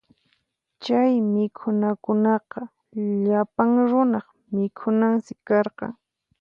[0.83, 2.61] Chay mikhunakunaqa
[3.23, 5.91] llapan runaq mikhunansi karqan.